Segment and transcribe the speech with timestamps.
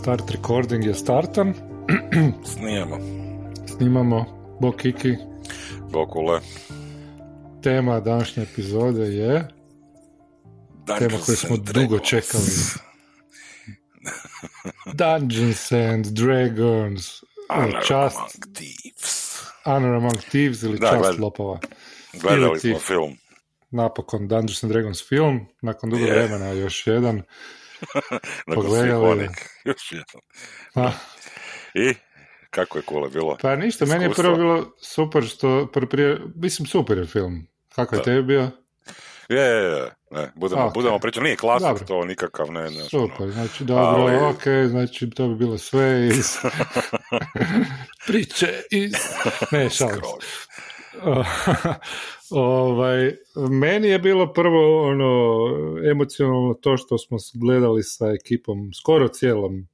[0.00, 1.54] Start recording je startan.
[2.54, 2.98] Snijemo.
[3.66, 4.24] Snimamo.
[4.60, 5.16] Bok Kiki.
[5.92, 6.40] Bokule.
[7.62, 9.48] Tema današnje epizode je...
[10.98, 12.44] Tema koju smo dugo čekali.
[14.94, 17.06] Dungeons and Dragons.
[17.48, 19.36] Honor čast, among thieves.
[19.64, 21.58] Honor Among Thieves ili Da, Čast gled- lopova.
[22.12, 23.16] Gledali smo film.
[23.70, 25.46] Napokon Dungeons and Dragons film.
[25.62, 26.12] Nakon dugo Je.
[26.12, 27.22] vremena još jedan.
[28.46, 28.90] Nakon Pogledali.
[28.90, 29.30] svih onih.
[29.64, 30.20] Još jedan.
[30.86, 30.92] Ah,
[31.74, 31.94] I?
[32.50, 33.36] Kako je kule bilo?
[33.42, 37.46] Pa ništa, meni je prvo bilo super što prije, mislim super je film.
[37.74, 38.50] Kako je tebi bio?
[39.28, 39.90] Je, je, je.
[40.10, 40.74] Ne, budemo, Ok.
[40.74, 41.24] budemo pričati.
[41.24, 41.84] Nije klasik Dobro.
[41.84, 42.84] to nikakav, ne, ne.
[42.84, 46.26] Super, znači dobro, Ali- ok, znači to bi bilo sve iz
[48.06, 48.92] priče iz...
[49.52, 50.00] Ne, šalim.
[52.30, 53.16] ovaj,
[53.50, 55.38] meni je bilo prvo ono
[55.90, 59.66] emocionalno to što smo gledali sa ekipom, skoro cijelom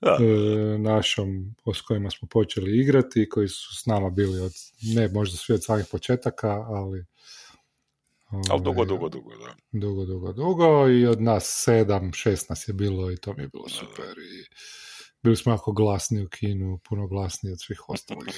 [0.00, 0.18] Da.
[0.20, 4.52] e, našom s kojima smo počeli igrati i koji su s nama bili od,
[4.94, 7.04] ne možda svi od samih početaka, ali
[8.30, 9.54] Ali dugo, ovaj, dugo, dugo, da.
[9.72, 13.48] dugo, dugo, dugo i od nas sedam, šest nas je bilo i to mi je
[13.48, 14.46] bilo super i
[15.22, 18.34] bili smo jako glasni u kinu, puno glasniji od svih ostalih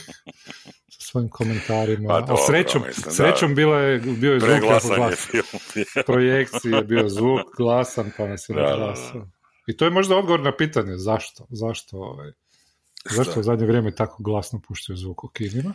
[0.92, 2.08] sa svojim komentarima.
[2.08, 5.44] Pa A dobro, srećom, mislim, srećom bila je, bio je zvuk jako film.
[6.06, 8.72] Projekcije je bio zvuk glasan, pa nas je Da, da, da.
[8.76, 9.26] naglasao.
[9.66, 12.32] I to je možda odgovor na pitanje zašto, zašto, ovaj,
[13.10, 15.74] zašto u zadnje vrijeme tako glasno puštaju zvuk u kinima.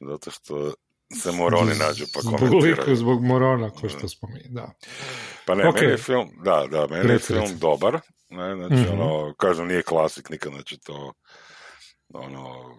[0.00, 0.74] Zato što
[1.22, 2.76] se moroni nađu pa Zbog komentiraju.
[2.76, 4.72] liku, zbog morona, ko što smo mi, da.
[5.46, 5.74] Pa ne, Ok.
[5.74, 8.00] meni je film, da, da, meni je film dobar,
[8.36, 9.00] ne, znači, Mhm.
[9.00, 11.12] ono, kažem, nije klasik nikad, znači to,
[12.14, 12.74] ono,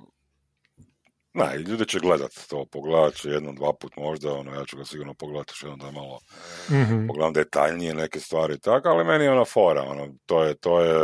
[1.33, 4.77] ne, i ljudi će gledat to, pogledat će jednom, dva put možda, ono, ja ću
[4.77, 6.19] ga sigurno pogledati još jednom da malo
[6.71, 7.07] Mhm.
[7.07, 10.79] pogledam detaljnije neke stvari i tako, ali meni je ona fora, ono, to je, to
[10.79, 10.95] je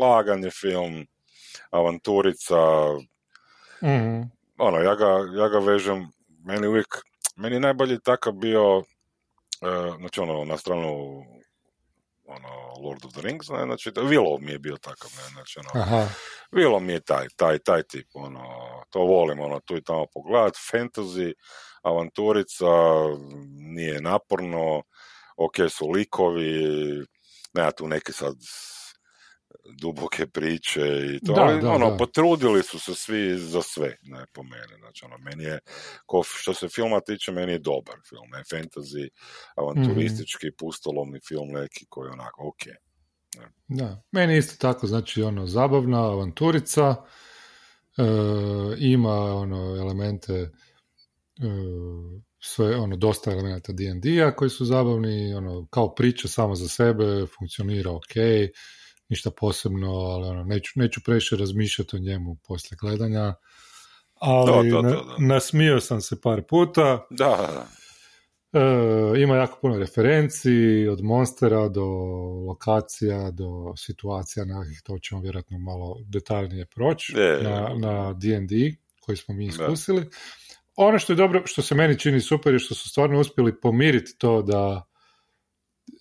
[0.00, 1.06] lagan je film,
[1.70, 2.56] avanturica,
[3.82, 4.20] Mhm.
[4.58, 5.06] ono, ja ga,
[5.42, 6.08] ja ga vežem,
[6.44, 6.86] meni uvijek,
[7.36, 8.82] meni je najbolji takav bio,
[9.62, 11.22] e, znači ono, na stranu
[12.24, 12.48] ono,
[12.82, 16.08] Lord of the Rings, ne, znači, Willow mi je bio takav, ne, znači, ono, Aha,
[16.52, 18.44] Willow mi je taj, taj, taj tip, ono,
[18.90, 21.32] to volim, ono, tu i tamo pogledat, fantasy,
[21.82, 22.66] avanturica,
[23.74, 24.82] nije naporno,
[25.36, 26.64] ok su likovi,
[27.54, 28.34] nema tu neke sad
[29.72, 30.80] duboke priče
[31.14, 31.96] i to, Da, ali, da, ono, da.
[31.96, 35.58] potrudili su se svi za sve, ne, po mene, znači, ono, meni je,
[36.06, 39.08] ko, što se filma tiče, meni je dobar film, ne, fantasy,
[39.56, 42.62] avanturistički, pustolovni film neki koji je onako, ok.
[43.68, 44.02] da.
[44.12, 46.94] Meni je isto tako, znači ono, zabavna avanturica,
[47.96, 48.02] e,
[48.78, 50.50] ima ono elemente e,
[52.46, 57.90] sve ono dosta elemenata D&D-a koji su zabavni, ono kao priča samo za sebe, funkcionira
[57.90, 58.14] ok,
[59.14, 63.34] ništa posebno, ali ono neću, neću previše razmišljati o njemu poslije gledanja.
[64.14, 65.14] Ali Da, da, na- da, da.
[65.18, 67.06] nasmio sam se par puta.
[67.10, 67.66] Da, da,
[68.56, 68.60] E,
[69.22, 70.50] ima jako puno referenci,
[70.90, 71.84] od monstera do
[72.48, 78.54] lokacija, do situacija nekakvih, to ćemo vjerojatno malo detaljnije proći Je, na, na D&D
[79.00, 79.50] koji smo mi Da.
[79.50, 80.08] iskusili.
[80.76, 84.18] Ono što je dobro, što se meni čini super je što su stvarno uspjeli pomiriti
[84.18, 84.84] to da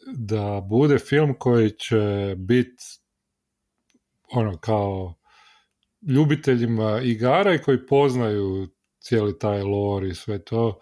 [0.08, 2.02] da bude film koji će
[2.38, 2.84] biti
[4.34, 5.14] ono kao
[6.08, 8.68] ljubiteljima igara i koji poznaju
[9.00, 10.80] cijeli taj lore i sve to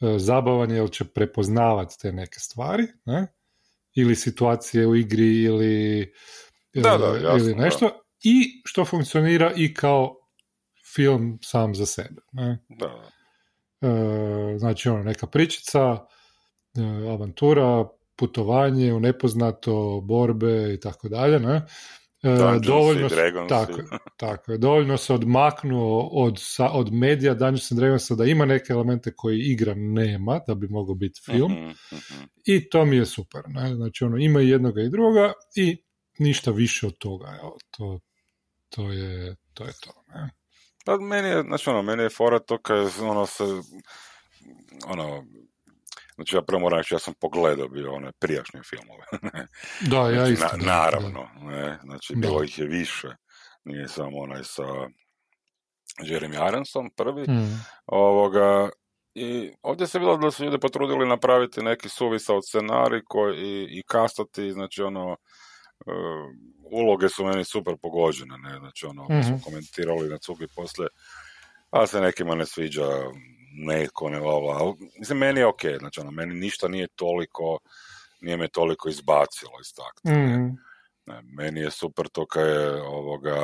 [0.00, 3.26] e, zabavan je jer će prepoznavati te neke stvari, ne?
[3.94, 6.02] ili situacije u igri ili,
[6.74, 10.16] e, Da, da, jasno, ili nešto i što funkcionira i kao
[10.94, 12.22] film sam za sebe.
[12.32, 12.58] Ne?
[12.68, 13.88] da, da.
[13.88, 16.06] E, znači ono neka pričica,
[16.76, 21.66] e, avantura, putovanje u nepoznato, borbe i tako dalje, ne?
[22.24, 23.48] E, dovoljno, Dragonsi.
[23.48, 23.72] tako,
[24.16, 29.12] tako dovoljno se odmaknuo od, sa, od medija Dungeons and Dragonsa da ima neke elemente
[29.16, 32.24] koji igra nema, da bi mogao biti film, Mhm, mhm.
[32.46, 33.74] i to mi je super, ne?
[33.74, 35.76] Znači ono, ima i jednoga i druga i
[36.18, 38.00] ništa više od toga, evo, to,
[38.68, 40.30] to je to, je to ne?
[40.84, 43.44] Pa meni je, znači ono, meni je fora to kad ono se,
[44.86, 45.24] ono,
[46.14, 49.04] znači ja prvo moram reći, ja sam pogledao bio one prijašnje filmove.
[49.90, 50.46] Da, ja Znači, isto.
[50.46, 52.20] na- da, naravno, ne, znači Da.
[52.20, 53.08] bilo ih je više,
[53.64, 54.62] nije samo onaj sa
[56.00, 57.32] Jeremy Ironsom prvi, da.
[57.32, 57.64] Mm.
[57.86, 58.70] ovoga,
[59.14, 63.82] i ovdje se bilo da su ljudi potrudili napraviti neki suvisao scenarij koji, i, i
[63.82, 65.16] kastati, znači ono,
[65.80, 65.90] e,
[66.62, 69.42] uloge su meni super pogođene, ne, znači ono, mi smo Mhm.
[69.42, 70.88] komentirali na cugi poslije,
[71.70, 72.86] a se nekima ne sviđa
[73.54, 77.58] neko, ne bla, ali, mislim, meni je okej, znači ono, meni ništa nije toliko,
[78.20, 80.10] nije me toliko izbacilo iz takta.
[80.10, 80.56] Mm.
[81.06, 83.36] Ne, meni je super to kad je ovoga,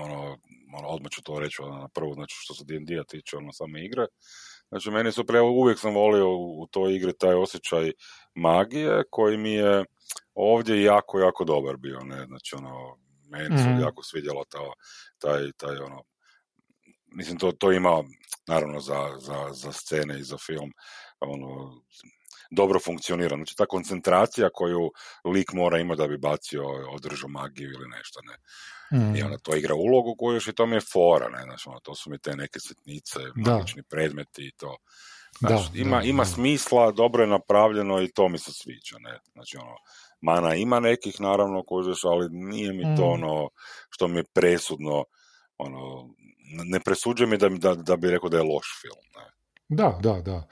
[0.00, 0.38] ono,
[0.78, 3.84] ono, odmah ću to reći ono, na prvu, znači što se D&D-a tiče, ono, same
[3.84, 4.06] igre.
[4.68, 7.92] Znači, meni su pre, uvijek sam volio u toj igri taj osjećaj
[8.34, 9.84] magije koji mi je
[10.34, 12.96] ovdje jako, jako dobar bio, ne, znači, ono,
[13.30, 13.80] meni se mm.
[13.80, 14.58] jako svidjelo ta,
[15.18, 16.02] taj, taj, ono,
[17.16, 18.04] mislim, to, to ima,
[18.46, 20.72] naravno, za, za, za scene i za film,
[21.20, 21.82] ono,
[22.50, 23.36] dobro funkcionira.
[23.36, 24.90] Znači ta koncentracija koju
[25.24, 28.36] lik mora imati da bi bacio, održao magiju ili nešto, ne.
[28.98, 29.16] Mm.
[29.16, 31.80] I onda to igra ulogu koju još i to mi je fora, ne, znači, ono,
[31.80, 34.76] to su mi te neke sitnice, magični predmeti i to.
[35.38, 39.56] Znači, da, ima, ima smisla, dobro je napravljeno i to mi se sviđa, ne, znači
[39.56, 39.76] ono,
[40.20, 43.12] mana ima nekih naravno kožeš, ali nije mi to mm.
[43.12, 43.48] ono
[43.90, 45.04] što mi je presudno,
[45.58, 46.08] ono,
[46.64, 49.26] ne presuđuje mi da, da, da bi rekao da je loš film, ne.
[49.68, 50.48] Da, da, da.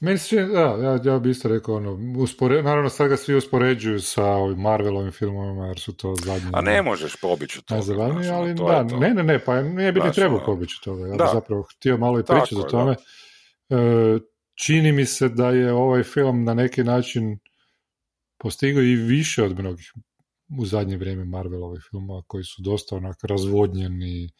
[0.00, 4.00] Meni se da, ja, ja bih isto rekao, ono, uspore, naravno sad ga svi uspoređuju
[4.00, 6.50] sa ovim Marvelovim filmovima, jer su to zadnji...
[6.52, 7.82] A ne možeš pobići toga.
[7.82, 11.06] Znači, ali da, ne, ne, ne, pa ne bi ni trebao ono, pobići toga.
[11.06, 12.92] Ja bih zapravo htio malo i pričati o tome.
[13.70, 13.76] E,
[14.54, 17.38] čini mi se da je ovaj film na neki način
[18.38, 19.92] postigao i više od mnogih
[20.58, 24.30] u zadnje vrijeme Marvelovih filmova koji su dosta onak razvodnjeni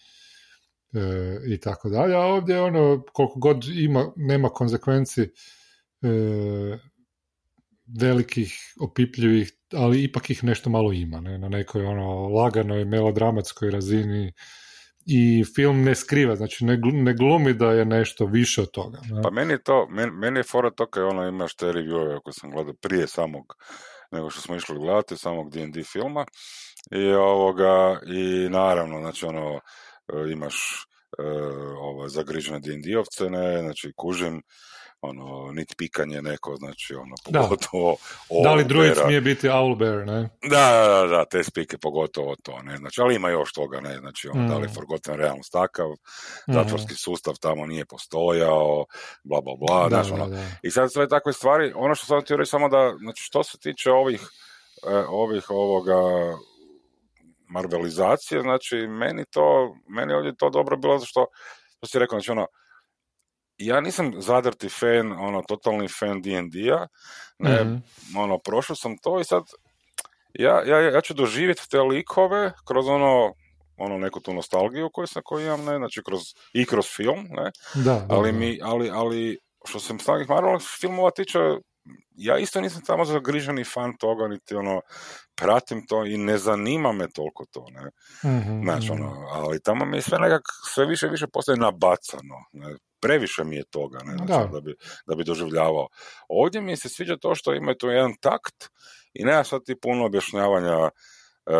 [1.49, 5.29] i tako dalje, a ovdje ono, koliko god ima, nema konsekvenci e,
[8.00, 11.38] velikih, opipljivih, ali ipak ih nešto malo ima, ne?
[11.38, 14.32] na nekoj ono laganoj, melodramatskoj razini
[15.06, 18.99] i film ne skriva, znači ne, ne glumi da je nešto više od toga.
[19.11, 19.23] Ne?
[19.23, 19.88] Pa meni to,
[20.20, 23.44] meni, je fora to kad ono imaš te review ako sam gledao prije samog
[24.12, 26.25] nego što smo išli gledati samog D&D filma
[26.90, 29.61] i ovoga i naravno znači ono E,
[30.32, 30.86] imaš
[31.18, 31.22] e,
[31.78, 34.42] ovo, zagrižene D&D-ovce, ne, znači kužim,
[35.08, 37.96] ono, nit pikanje neko, znači, ono, pogotovo...
[38.30, 40.28] Da, da li druid smije biti owlbear, ne?
[40.42, 44.28] Da, da, da, te spike, pogotovo to, ne, znači, ali ima još toga, ne, znači,
[44.28, 44.74] ono, da li mm.
[44.74, 45.90] Forgotten Realms takav,
[46.48, 46.52] mm.
[46.52, 48.84] zatvorski sustav tamo nije postojao,
[49.24, 52.36] bla, bla, bla, da, znači, ono, i sad sve takve stvari, ono što sam ti
[52.36, 54.20] reći samo da, znači, što se tiče ovih,
[54.88, 56.00] e, ovih, ovoga,
[57.54, 61.26] marvelizacije, znači meni to, meni ovdje to dobro bilo zato što,
[61.76, 62.46] što si rekao, znači ono,
[63.58, 66.86] ja nisam zadrti fan, ono, totalni fan D&D-a,
[67.38, 67.82] ne, mm
[68.16, 69.42] ono, prošao sam to i sad,
[70.34, 73.32] ja, ja, ja ću doživjeti te likove kroz ono,
[73.76, 76.22] ono neku tu nostalgiju koju sam koju imam, ne, znači kroz,
[76.52, 77.50] i kroz film, ne,
[77.84, 81.38] da, ali mi, ali, ali, što se samih Marvel filmova tiče,
[82.16, 84.81] ja isto nisam tamo zagriženi fan toga, niti ono,
[85.34, 87.90] pratim to i ne zanima me toliko to, ne.
[88.31, 90.42] mm Znači, ono, ali tamo mi je sve nekak,
[90.75, 92.76] sve više više postaje nabacano, ne.
[93.00, 94.60] Previše mi je toga, ne, znači, da.
[94.60, 94.75] bi,
[95.06, 95.88] da bi doživljavao.
[96.28, 98.70] Ovdje mi se sviđa to što ima tu jedan takt
[99.14, 100.90] i nema sad ti puno objašnjavanja
[101.46, 101.56] E,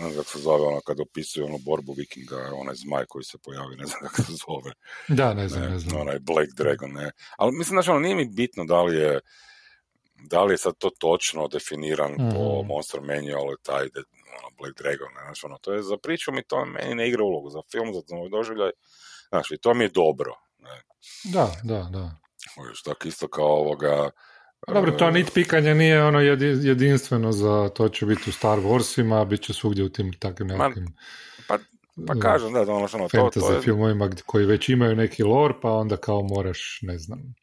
[0.00, 3.38] ne znam kako se zove ono kad opisuje onu borbu vikinga, onaj zmaj koji se
[3.38, 4.72] pojavi, ne znam kako se zove.
[5.08, 6.00] Da, ne znam, ne, znam.
[6.00, 7.10] Onaj Black Dragon, ne.
[7.38, 9.20] Ali mislim, znači, ono, nije mi bitno da li je
[10.18, 12.34] da li je sad to točno definiran mm.
[12.34, 12.66] po mhm.
[12.68, 13.84] Monster Manualu taj
[14.38, 17.24] ono, Black Dragon, ne, znači, ono, to je za priču mi to meni ne igra
[17.24, 18.70] ulogu, za film, za moj doživljaj,
[19.28, 20.32] znači, i to mi je dobro.
[20.58, 20.82] Ne.
[21.24, 22.10] Da, da, da.
[22.56, 24.10] Možeš tako isto kao ovoga,
[24.68, 29.42] dobro, to nit pikanje nije ono jedinstveno za to će biti u Star Warsima, bit
[29.42, 30.86] će svugdje u tim takvim nekim...
[31.48, 31.58] Pa,
[32.06, 33.60] pa e, kažem, da, ono, ono, to, to je...
[33.60, 37.34] filmovima koji već imaju neki lore, pa onda kao moraš, ne znam,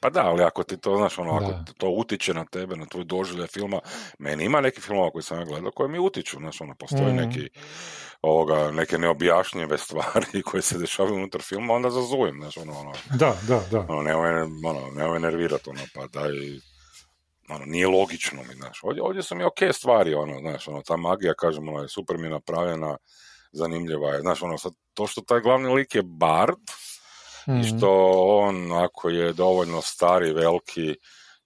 [0.00, 3.04] pa da, ali ako ti to, znaš, ono, ako to utiče na tebe, na tvoj
[3.04, 3.80] doživljaj filma,
[4.18, 7.16] meni ima neki filmova koji sam ja gledao koji mi utiču, znaš, ono, postoje mm.
[7.16, 7.48] neki,
[8.22, 13.36] ovoga, neke neobjašnjive stvari koje se dešavaju unutar filma, onda zazujim, znaš, ono, ono, da,
[13.48, 13.86] da, da.
[13.88, 14.30] Ono, nemoj,
[14.64, 16.32] ono, nemoj nervirat, ono, pa daj,
[17.48, 20.96] ono, nije logično mi, znaš, ovdje, ovdje su mi ok stvari, ono, znaš, ono, ta
[20.96, 22.96] magija, kažem, ono, je super mi je napravljena,
[23.52, 26.58] zanimljiva je, znaš, ono, sad, to što taj glavni lik je Bard,
[27.48, 27.62] i mhm.
[27.62, 30.96] što on ako je dovoljno stari, veliki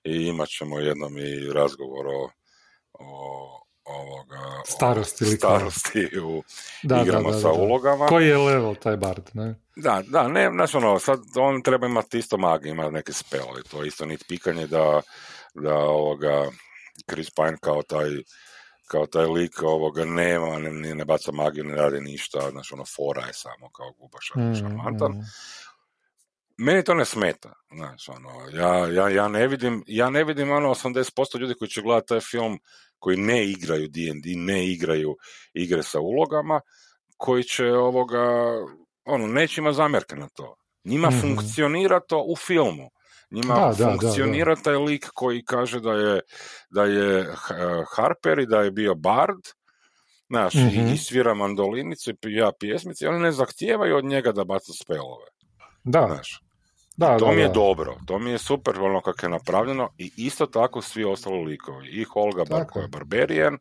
[0.04, 2.30] i imat ćemo jednom i razgovor o,
[2.92, 6.42] o ovoga, starosti, starosti u
[6.82, 8.06] da, igrama da, da, sa ulogama.
[8.06, 9.54] Koji je level taj bard, ne?
[9.76, 13.82] Da, da, ne, znači ono, sad on treba imati isto mag, ima neke spelove, to
[13.82, 15.02] je isto niti pikanje da,
[15.54, 16.50] da ovoga
[17.10, 18.10] Chris Pine kao taj
[18.86, 23.26] kao taj lik ovoga nema, ne, ne baca magiju, ne radi ništa, znači ono fora
[23.26, 25.10] je samo kao gubaš, mm, šarmantan.
[25.10, 25.22] Mm
[26.62, 30.68] meni to ne smeta, znaš, ono, ja, ja, ja, ne vidim, ja ne vidim ono
[30.68, 32.58] 80% ljudi koji će gledati taj film
[32.98, 35.16] koji ne igraju D&D, ne igraju
[35.54, 36.60] igre sa ulogama,
[37.16, 38.52] koji će ovoga,
[39.04, 40.56] ono, neće imati zamjerke na to.
[40.84, 42.90] Njima mm funkcionira to u filmu.
[43.30, 46.20] Njima Da, da, funkcionira taj lik koji kaže da je,
[46.70, 49.40] da je H- Harper i da je bio Bard,
[50.30, 50.92] znaš, Mhm.
[50.92, 55.26] i, svira mandolinicu i ja pjesmice, oni ne zahtijevaju od njega da baca spelove,
[55.84, 56.42] Da, znaš.
[57.06, 57.52] Da, To da, mi je da.
[57.54, 61.88] dobro, to mi je super ono kako je napravljeno i isto tako svi ostali likovi.
[61.88, 62.88] I Holga Bar koja je.
[62.88, 63.58] Barbarian,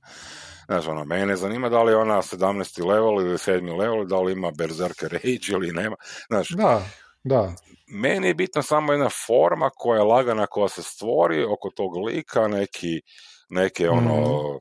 [0.66, 2.86] znaš, ono, mene zanima da li je ona 17.
[2.88, 3.78] level ili 7.
[3.80, 5.96] level, da li ima Berserker Rage ili nema,
[6.28, 6.82] znaš, Da,
[7.24, 7.54] da.
[7.88, 12.48] meni je bitna samo jedna forma koja je lagana, koja se stvori oko tog lika,
[12.48, 13.02] neki,
[13.50, 14.60] neke ono,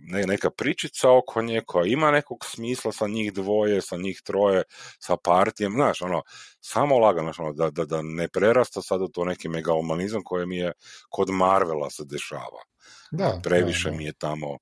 [0.00, 4.62] ne, neka pričica oko nje koja ima nekog smisla sa njih dvoje, sa njih troje,
[4.98, 6.22] sa partijem, znaš, ono,
[6.60, 10.46] samo lagano, znaš, ono, da, da, da ne prerasta sad u to neki megalomanizam koji
[10.46, 10.72] mi je
[11.10, 12.62] kod Marvela se dešava.
[13.10, 13.96] Da, previše da, da.
[13.96, 14.58] mi je tamo,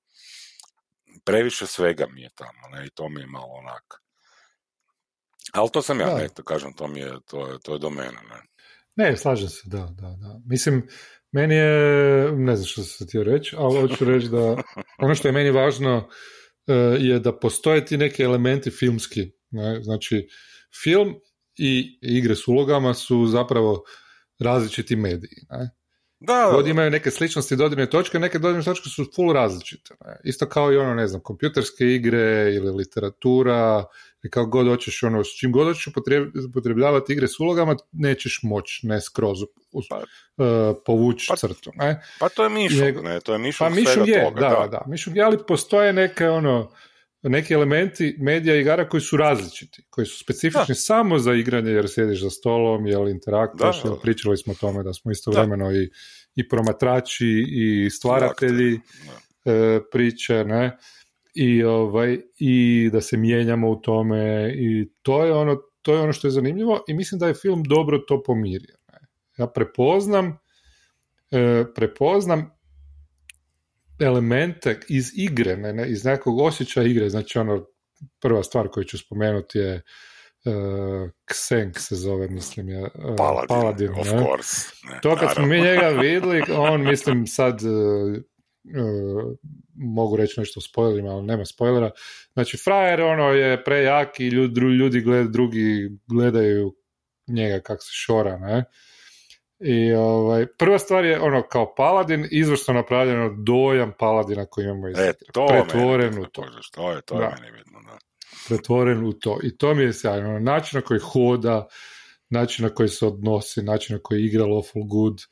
[1.24, 4.02] previše svega mi je tamo, ne, i to mi je malo onak.
[5.52, 6.16] Ali to sam ja, Da.
[6.16, 8.42] ne, to kažem, to mi je, to je, to je do mene, ne.
[8.96, 10.40] Ne, slažem se, da, da, da.
[10.46, 10.88] Mislim,
[11.32, 14.62] meni je, ne znam što sam htio reći, ali hoću reći da
[14.98, 16.08] ono što je meni važno
[16.66, 19.30] e, je da postoje ti neki elementi filmski.
[19.50, 19.82] Ne?
[19.82, 20.28] Znači,
[20.82, 21.14] film
[21.58, 23.82] i igre s ulogama su zapravo
[24.38, 25.46] različiti mediji.
[25.50, 25.70] Ne?
[26.20, 29.94] Da, da, imaju neke sličnosti dodirne točke, neke dodirne točke su full različite.
[30.04, 30.16] Ne?
[30.24, 33.84] Isto kao i ono, ne znam, kompjuterske igre ili literatura,
[34.26, 35.86] i kako god hoćeš, ono, s čim god hoćeš
[36.48, 39.38] upotrebljavati igre s ulogama, nećeš moći, ne skroz
[39.72, 41.70] us, Pa- uh, povući Pa- crtu.
[41.74, 42.02] Ne?
[42.20, 44.84] Pa to je Mišung, Njeg- ne, to je Mišung Pa svega je, toga, da, da,
[44.86, 45.12] da.
[45.14, 46.70] Je, ali postoje neke, ono,
[47.22, 51.88] neki elementi medija i igara koji su različiti, koji su specifični samo za igranje jer
[51.88, 54.00] sjediš za stolom, jel interaktuješ, Da, jel da.
[54.00, 55.90] pričali smo o tome da smo istovremeno i,
[56.34, 58.80] i promatrači i stvaratelji
[59.44, 59.52] Da.
[59.52, 60.78] e, priče, ne?
[61.36, 66.12] I, ovaj, i da se mijenjamo u tome i to je ono to je ono
[66.12, 68.76] što je zanimljivo i mislim da je film dobro to pomirio.
[69.38, 70.38] Ja prepoznam
[71.30, 72.50] e, prepoznam
[74.00, 77.66] elemente iz igre, ne, ne, iz nekog osjećaja igre, znači ono
[78.20, 79.82] prva stvar koju ću spomenuti je
[80.44, 84.18] uh, Ksenk se zove, mislim je uh, Paladin, Paladin of ne?
[84.18, 84.72] course.
[84.90, 88.22] Ne, To kad smo mi njega vidjeli, on mislim sad uh,
[89.74, 91.90] mogu reći nešto o spoilerima, ali nema spoilera.
[92.32, 96.74] Znači, frajer ono je prejak i ljudi, ljudi gled, drugi gledaju
[97.28, 98.64] njega kak se šora, ne?
[99.60, 104.98] I ovaj, prva stvar je ono kao Paladin, izvrsno napravljeno dojam Paladina koji imamo iz
[104.98, 106.42] E, to pretvoren u to.
[106.72, 107.36] to je, to je Da.
[107.40, 107.98] meni bitno, da.
[108.48, 109.38] pretvoren u to.
[109.42, 110.28] I to mi je sjajno.
[110.28, 111.66] Ono, Način na koji hoda,
[112.30, 115.24] način na koji se odnosi, način na koji igra Lawful Good, e,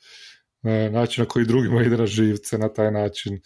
[0.91, 3.41] način na koji drugima ide na živce na taj način.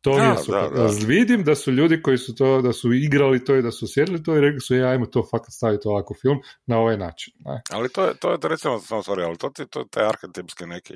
[0.00, 0.70] To mi Da, je super.
[0.70, 1.06] da, da.
[1.06, 4.22] Vidim da su ljudi koji su to, da su igrali to i da su sjedili
[4.22, 7.34] to i rekli su, "E, ajmo to fakat staviti ovako film na ovaj način.
[7.40, 7.62] Ne?
[7.70, 10.66] Ali to je, to je, recimo, samo sorry, ali to ti, to je taj arhetipski
[10.66, 10.94] neki,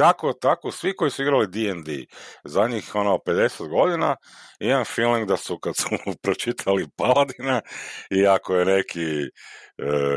[0.00, 2.04] tako, tako, svi koji su igrali D&D
[2.44, 4.16] zadnjih ono 50 godina,
[4.60, 5.88] imam feeling da su kad su
[6.22, 7.60] pročitali Paladina
[8.10, 9.30] i ako je neki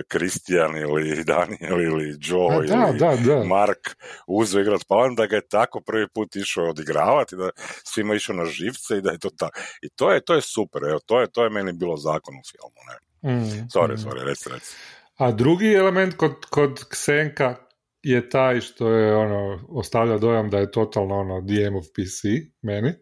[0.07, 3.43] Kristijan ili Daniel ili Joe da, ili da, da.
[3.43, 3.95] Mark
[4.27, 7.49] uzeo igrat Paladin, da ga je tako prvi put išao odigravati, da
[7.83, 9.59] svima išao na živce i da je to tako.
[9.81, 12.41] I to je, to je super, evo, to je, to je meni bilo zakon u
[12.51, 12.95] filmu, ne.
[13.31, 14.09] Mm, Sorry, mm.
[14.09, 14.75] sorry, reci, reci.
[15.17, 17.55] A drugi element kod, kod Ksenka
[18.03, 22.23] je taj što je ono ostavlja dojam da je totalno ono DM of PC
[22.61, 22.93] meni.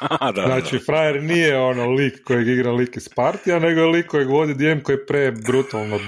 [0.20, 4.06] da, da, Znači, frajer nije ono lik kojeg igra lik iz partija, nego je lik
[4.06, 5.98] kojeg vodi DM koji je pre brutalno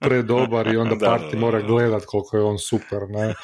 [0.00, 1.66] predobar i onda Da, parti da, da, mora da.
[1.66, 3.34] gledat koliko je on super, ne?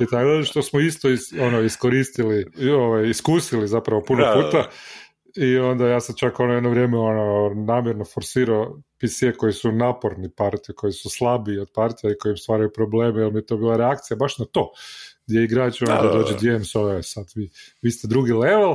[0.00, 4.42] I tako da što smo isto is, ono, iskoristili, ovaj, iskusili zapravo puno Da, da,
[4.42, 4.68] puta.
[5.36, 10.30] I onda ja sam čak ono jedno vrijeme ono, namjerno forsirao PC koji su naporni
[10.36, 13.56] partije, koji su slabiji od partija i koji im stvaraju probleme, jer mi je to
[13.56, 14.70] bila reakcija baš na to.
[15.26, 17.50] Gdje igrač ono, Da, dođe DM s ove, sad vi,
[17.82, 18.74] vi ste drugi level,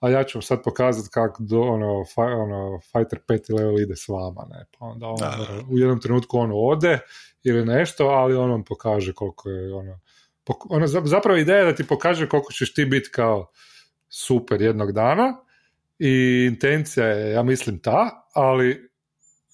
[0.00, 3.96] a ja ću vam sad pokazati kako do, ono, fa, ono, fighter peti level ide
[3.96, 5.36] s vama, ne, pa onda on, Da.
[5.70, 6.98] u jednom trenutku on ode
[7.42, 10.00] ili nešto, ali on vam pokaže koliko je, ono,
[10.68, 13.50] ono, za- zapravo ideja je da ti pokaže koliko ćeš ti biti kao
[14.08, 15.36] super jednog dana
[16.00, 16.10] i
[16.46, 18.90] intencija je, ja mislim, ta, ali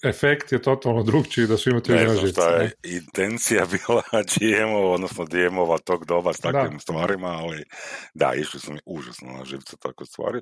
[0.04, 2.64] efekt je totalno drugčiji da su imati Ne na znam šta ne?
[2.64, 6.78] je intencija bila GM-ova, odnosno DM-ova tog doba s takvim Da.
[6.78, 7.64] stvarima, ali
[8.14, 10.40] da, išli su mi užasno na živce takve stvari.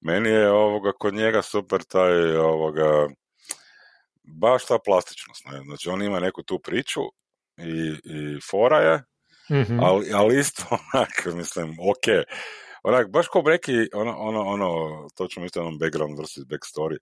[0.00, 3.08] Meni je ovoga kod njega super taj ovoga
[4.24, 5.44] baš ta plastičnost.
[5.46, 5.60] Ne?
[5.64, 7.00] Znači on ima neku tu priču
[7.58, 9.02] i, i fora je,
[9.52, 9.80] Mhm.
[9.80, 10.62] ali, ali isto
[10.94, 12.06] onak, mislim, ok,
[12.82, 16.96] onak, baš kao neki, ono, ono, ono, to ćemo isto onom background versus backstory,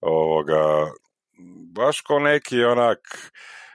[0.00, 0.90] ovoga,
[1.74, 2.98] baš kao neki onak,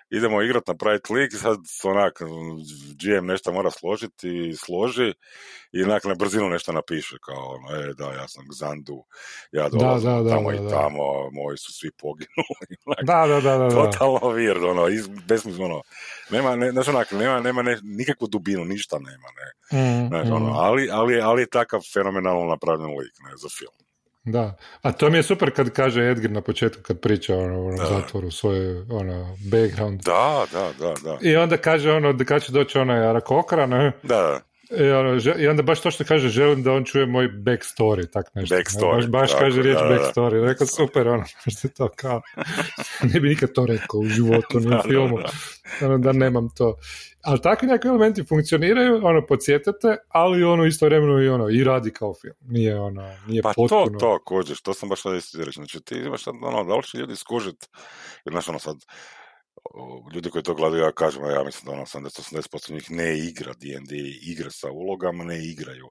[0.09, 2.19] idemo igrat, napraviti lik, sad onak,
[3.01, 5.13] GM nešto mora složiti i složi
[5.71, 9.03] i onak na brzinu nešto napiše, kao ono, e, da, ja sam Zandu,
[9.51, 10.69] ja dolazim da, da, tamo da, i da.
[10.69, 15.81] tamo, moji su svi poginuli, onak, Da, da, da, totalno weird, ono, iz, besmisleno,
[16.29, 20.33] nema, ne, znaš, onak, nema, nema ne, nikakvu dubinu, ništa nema, ne, Mm, znaš, mm.
[20.33, 23.84] ono, ali, ali, ali je takav fenomenalno napravljen lik, ne, za film.
[24.25, 27.85] Da, a to mi je super kad kaže Edgar na početku kad priča ono, Da.
[27.85, 30.01] zatvoru svoj ono, background.
[30.01, 33.91] Da, da, da, da, I onda kaže ono da kad će doći onaj Arakokra, ne?
[34.03, 34.39] da,
[34.71, 38.09] I, ono, žel- I onda baš to što kaže, želim da on čuje moj backstory,
[38.11, 38.55] tak nešto.
[38.55, 39.89] Backstory, Baš, baš tako, kaže riječ da, da.
[39.89, 40.45] backstory.
[40.45, 41.23] Rekao, super, ono,
[41.57, 42.21] što je to kao.
[43.13, 45.17] ne bi nikad to rekao u životu, ni u filmu.
[45.17, 45.29] da.
[45.87, 46.75] Ono, da nemam to.
[47.21, 52.13] Ali takvi neki elementi funkcioniraju, ono, podsjetite, ali ono istovremeno i ono, i radi kao
[52.21, 52.35] film.
[52.41, 53.99] Nije ono, nije Pa potpuno.
[53.99, 55.51] to, to, kođeš, to sam baš sad isto reći.
[55.55, 57.69] Znači, ti imaš sad, ono, da li će ljudi skužit,
[58.25, 58.75] jer, znaš, ono, sad,
[60.13, 63.95] ljudi koji to gledaju, ja kažem, ja mislim da ono 70-80% njih ne igra D&D
[64.21, 65.89] igre sa ulogama, ne igraju,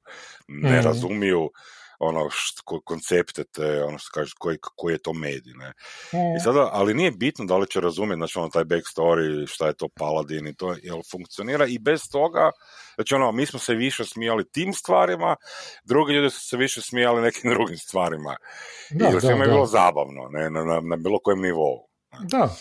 [0.49, 0.87] ne Mhm.
[0.87, 1.51] razumiju
[1.99, 5.69] ono št, ko, koncepte te, ono što kažeš, koji, koji je to medij, ne.
[6.13, 6.37] Mm.
[6.37, 9.75] I sada, ali nije bitno da li će razumjeti, znači ono, taj backstory, šta je
[9.75, 12.51] to Paladin i to, jel funkcionira i bez toga,
[12.95, 15.37] znači ono, mi smo se više smijali tim stvarima,
[15.85, 18.37] drugi ljudi su se više smijali nekim drugim stvarima.
[18.91, 21.94] Da, I da, svima je bilo zabavno, ne, na, na, na bilo kojem nivou.
[22.23, 22.57] Da,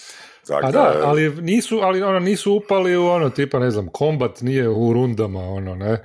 [0.48, 4.42] Tako Pa da, ali nisu, ali ono, nisu upali u ono, tipa, ne znam, kombat
[4.42, 6.04] nije u rundama, ono, ne,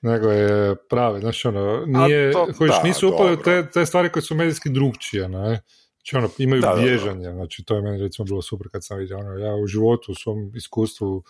[0.00, 3.62] nego je pravi, znači, ono, nije, to- kojiš, da, nisu upali u dobro.
[3.62, 5.62] te, te stvari koje su medijski drugčije, ne,
[5.96, 6.82] znači, ono, imaju Da, da, da.
[6.82, 10.12] bježanje, znači, to je meni, recimo, bilo super kad sam vidio, ono, ja u životu,
[10.12, 11.22] u svom iskustvu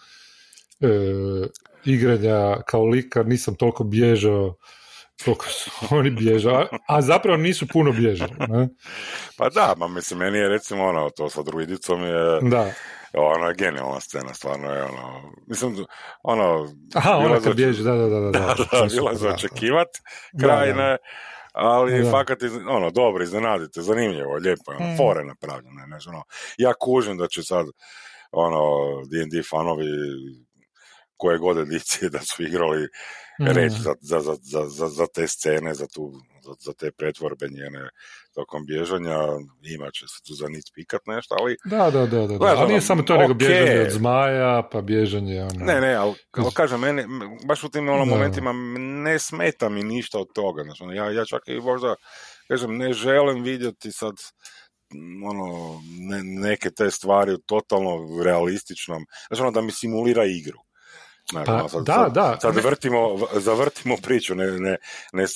[0.81, 0.89] e,
[1.85, 4.55] igranja kao likar nisam toliko bježao
[5.25, 8.69] koliko su oni bježali, a, zapravo nisu puno bježali, ne,
[9.39, 12.73] Pa da, ma mislim, meni je recimo ono, to sa druidicom je, da,
[13.15, 15.77] ono je genijalna scena, stvarno je ono, mislim,
[16.23, 19.89] ono, aha, ona kad bježi, da, da, da, da, da, bila za očekivat
[20.33, 20.75] Da, kraj, da.
[20.75, 20.97] ne,
[21.53, 22.11] ali Da.
[22.11, 24.97] fakat, ono, dobro, iznenadite, zanimljivo, lijepo, je, ono, Mm.
[24.97, 26.23] fore napravljene, ne, ono,
[26.59, 27.67] ja kužim da će sad,
[28.33, 28.61] ono,
[29.11, 29.87] D&D fanovi
[31.21, 32.89] koje god edicije da su igrali
[33.41, 33.47] Mm.
[33.47, 34.21] reći za, za,
[34.65, 37.89] za, za, te scene, za, tu, za, za te pretvorbe njene
[38.35, 39.19] tokom bježanja,
[39.75, 42.39] imat će se tu za nit pikat nešto, ali Da, da, da, da.
[42.39, 42.47] da.
[42.47, 43.49] Ali nije ono, samo to, nego okej.
[43.49, 45.65] bježanje od zmaja, pa bježanje, ono...
[45.65, 47.05] Ne, ne, ali, ali kažem, meni,
[47.45, 48.53] baš u tim ono, momentima
[49.05, 50.63] ne smeta mi ništa od toga.
[50.63, 51.95] Znači, ono, ja, ja čak i možda,
[52.49, 54.15] kažem, ne želim vidjeti sad
[55.31, 60.59] ono, ne, neke te stvari u totalno realističnom, znači ono da mi simulira igru.
[61.47, 62.39] Pa, sad, da, sad, da.
[62.41, 64.77] sad Ne- zavrtimo, priču, ne, ne,
[65.13, 65.27] ne,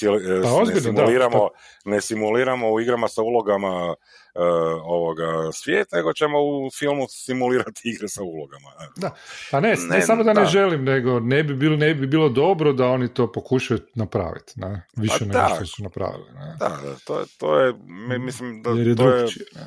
[0.43, 1.39] Pa ne ozbiljno, simuliramo,
[1.85, 3.95] da, ne simuliramo u igrama sa ulogama
[4.35, 4.41] e,
[4.83, 8.71] ovoga svijet, nego ćemo u filmu simulirati igre sa ulogama.
[8.97, 9.15] Da,
[9.51, 10.47] pa ne, ne, Ne, samo da, ne da.
[10.47, 14.87] želim, nego ne bi, bilo, ne bi bilo dobro da oni to pokušaju napraviti, ne?
[14.97, 16.57] Više Pa nego što su napravili, ne?
[16.59, 19.23] Da, da, to je, to je, mi- mislim da Jer je to je,
[19.55, 19.67] ne?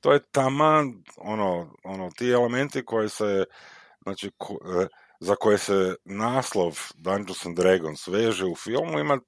[0.00, 3.44] to je taman, ono, ono, ti elementi koji se,
[4.02, 4.86] znači, ko- e,
[5.20, 9.18] za koje se naslov Dungeons and Dragons veže u filmu, ima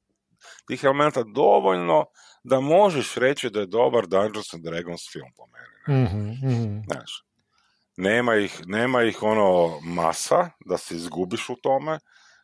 [0.66, 2.04] tih elementa dovoljno
[2.44, 6.04] da možeš reći da je dobar Dungeons and Dragons film po meni.
[6.04, 6.80] Mhm, mhm.
[6.86, 7.24] Znaš,
[7.96, 11.98] nema ih, nema ih ono masa da se izgubiš u tome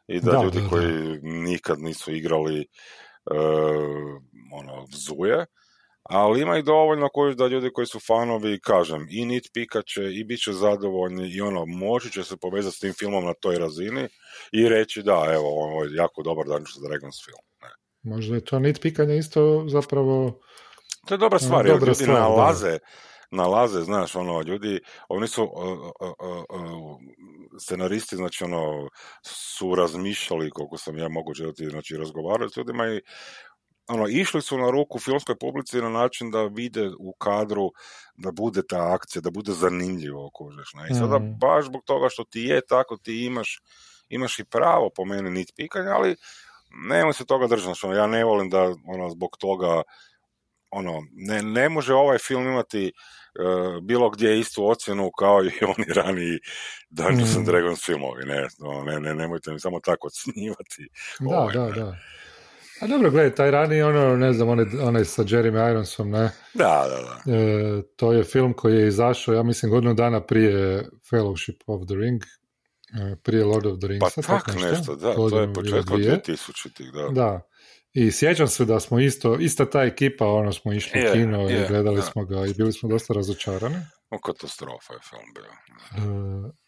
[0.07, 0.69] i da, Da, ljudi da, da.
[0.69, 2.67] koji nikad nisu igrali e,
[4.53, 5.47] ono vzuje,
[6.05, 10.25] ali ima ih dovoljno koji, da ljudi koji su fanovi, kažem, i nit pikaće i
[10.25, 14.09] bit će zadovoljni i ono, moći će se povezati s tim filmom na toj razini
[14.53, 17.43] i reći da, evo, ovo je jako dobar Dungeons and Dragons film.
[17.63, 17.71] Ne.
[18.15, 20.41] Možda je to nit pikanje isto zapravo...
[21.07, 22.23] To je dobra Mm, stvar, jer dobra ljudi stvar, da.
[22.23, 22.79] nalaze,
[23.31, 26.99] nalaze, znaš, ono, ljudi, oni su, uh, uh, uh, uh,
[27.61, 28.89] scenaristi, znači, ono,
[29.27, 33.01] su razmišljali, koliko sam ja mogu želiti, znači, razgovarali s ljudima i
[33.89, 37.73] ono, išli su na ruku filmskoj publici na način da vide u kadru
[38.17, 40.89] da bude ta akcija, da bude zanimljivo, kužiš, ne?
[40.91, 41.33] I sada, Mhm.
[41.33, 43.63] baš zbog toga što ti je tako, ti imaš,
[44.09, 46.17] imaš i pravo po meni nit pikanja, ali
[46.89, 49.83] nemoj se toga držati, znači, ono, ja ne volim da, ono, zbog toga
[50.71, 52.93] ono, ne, ne može ovaj film imati e,
[53.83, 56.39] bilo gdje istu ocjenu kao i oni raniji
[56.91, 57.51] Dungeons and Mm.
[57.51, 60.89] Dragons filmovi, ne, no, ne, ne, nemojte mi samo tako ocjenjivati.
[61.21, 61.73] Da, Ovaj, da, ne.
[61.73, 61.97] da.
[62.85, 66.31] A dobro, gledaj, taj rani, ono, ne znam, onaj, onaj sa Jeremy Ironsom, ne?
[66.55, 67.37] Da, da, da.
[67.37, 71.95] E, to je film koji je izašao, ja mislim, godinu dana prije Fellowship of the
[71.95, 74.15] Ring, e, prije Lord of the Rings.
[74.15, 76.21] Pa tak nešto, da, to je početkom dvije.
[76.27, 77.09] 2000-ih, da.
[77.09, 77.41] Da.
[77.93, 81.49] I sjećam se da smo isto, ista ta ekipa, ono smo išli Je, u kino
[81.49, 82.03] je, i gledali da.
[82.03, 83.77] smo ga i bili smo dosta razočarani.
[84.11, 85.51] O, katastrofa je film bio.
[85.51, 86.64] E,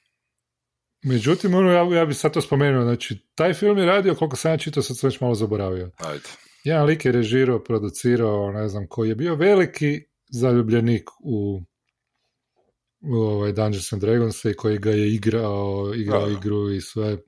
[1.07, 4.51] međutim, ono, ja, ja bih sad to spomenuo, znači, taj film je radio, koliko sam
[4.51, 5.91] ja čitao, sad sam već malo zaboravio.
[5.97, 6.25] Ajde.
[6.65, 11.61] Jedan lik je režirao, producirao, ne znam, koji je bio veliki zaljubljenik u,
[13.01, 16.33] u ovaj Dungeons and Dragons i koji ga je igrao, igrao da.
[16.33, 17.19] igru i sve.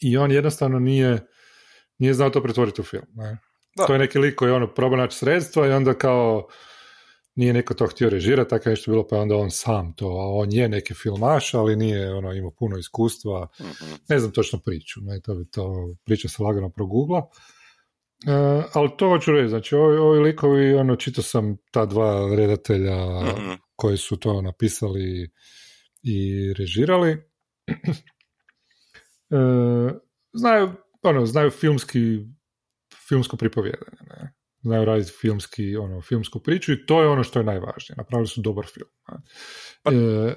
[0.00, 1.26] I on jednostavno nije,
[1.98, 3.06] nije znao to pretvoriti u film.
[3.14, 3.38] Ne?
[3.76, 3.86] Da.
[3.86, 6.48] To je neki lik koji je ono probao naći sredstva i onda kao
[7.34, 10.06] nije neko to htio režirati, tako je nešto bilo, pa je onda on sam to,
[10.06, 13.92] a on je neki filmaš, ali nije ono, imao puno iskustva, Mhm.
[14.08, 17.28] ne znam točno priču, ne, to bi to priča se lagano progugla.
[18.26, 18.32] E,
[18.72, 23.50] ali to hoću reći, znači ovi, ovi likovi, ono, čitao sam ta dva redatelja Mhm.
[23.76, 25.30] koji su to napisali
[26.02, 27.16] i režirali.
[29.30, 29.36] E,
[30.32, 31.98] znaju, ono, znaju filmski,
[33.08, 34.32] filmsko pripovjedanje, ne?
[34.62, 37.96] Znaju raditi filmski, ono, filmsku priču i to je ono što je najvažnije.
[37.96, 38.88] Napravili su dobar film.
[39.84, 40.28] ne?
[40.28, 40.34] E,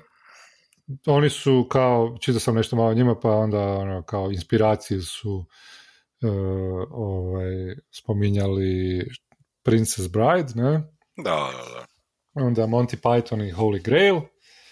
[1.06, 5.46] oni su kao, čitao sam nešto malo o njima, pa onda ono, kao inspiracije su
[6.22, 6.28] e,
[6.92, 9.06] ovaj, spominjali
[9.64, 10.72] Princess Bride, ne?
[11.18, 11.86] Da, da, da.
[12.34, 14.16] onda Monty Python i Holy Grail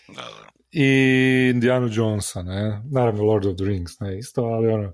[0.08, 0.50] da, da.
[0.72, 2.82] i Indiana Jonesa, ne?
[2.92, 4.94] Naravno Lord of the Rings, ne isto, ali ono,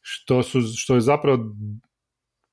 [0.00, 1.38] što, su, što je zapravo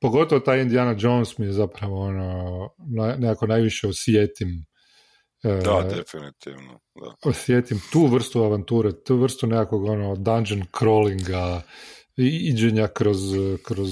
[0.02, 2.70] pogotovo taj Indiana Jones mi je zapravo ono,
[3.18, 4.66] nekako najviše osjetim
[5.44, 6.80] e, Da, definitivno.
[6.96, 7.30] Da.
[7.30, 11.62] osjetim tu vrstu avanture, tu vrstu nekakvog ono dungeon crawlinga,
[12.18, 13.20] iđenja kroz,
[13.64, 13.90] kroz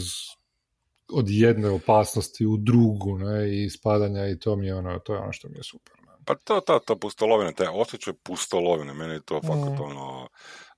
[1.13, 5.19] od jedne opasnosti u drugu, ne, i spadanja i to mi je ono, to je
[5.19, 5.93] ono što mi je super.
[5.99, 6.13] Ne.
[6.25, 9.81] Pa to, to, to pustolovine, taj osjećaj pustolovine, meni je to fakat Mm.
[9.81, 10.27] ono,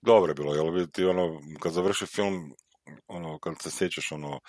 [0.01, 2.53] dobro je bilo, jel vidjeti ono, kad završi film,
[3.07, 4.39] ono, kad se sjećaš ono,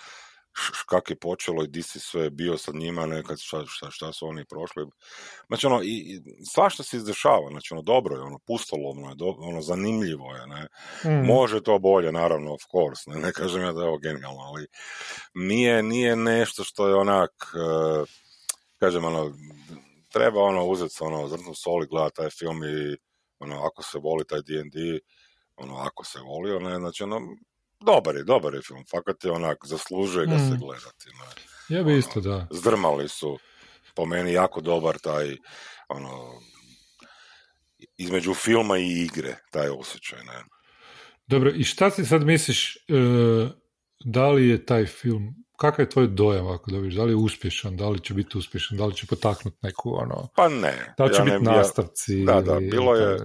[0.85, 4.27] kak je počelo i di si sve bio sa njima, nekad šta, šta, šta su
[4.27, 4.85] oni prošli.
[5.47, 9.37] Znači ono, i, i svašta se izdešava, znači ono, dobro je, ono, pustolovno je, do-
[9.39, 10.67] ono, zanimljivo je, ne.
[11.05, 11.25] Mm.
[11.25, 14.67] Može to bolje, naravno, of course, ne, ne kažem ja da je ovo genijalno, ali
[15.33, 18.05] nije, nije nešto što je onak, e,
[18.79, 19.33] kažem, ono,
[20.09, 22.97] treba ono uzeti se, ono, zrnu soli, gledati taj film i,
[23.39, 24.99] ono, ako se voli taj D&D,
[25.55, 27.21] ono, ako se volio, ne, znači, ono,
[27.81, 30.59] dobar je, dobar je film, fakat je onak, zaslužuje ga se Mm.
[30.59, 31.29] gledati, ne.
[31.69, 32.47] Ja bi isto, da.
[32.51, 33.37] Zdrmali su,
[33.95, 35.37] po meni, jako dobar taj,
[35.89, 36.31] ono,
[37.97, 40.43] između filma i igre, taj osjećaj, ne.
[41.27, 42.79] Dobro, i šta ti sad misliš, e,
[44.05, 47.77] da li je taj film, kakav je tvoj dojam ako dobiš, da li je uspješan,
[47.77, 50.93] da li će biti uspješan, da li će potaknuti neku, ono, Pa ne.
[50.97, 52.25] da li će ja ne biti bi- ja- nastavci?
[52.25, 53.17] Da, da, bilo je-?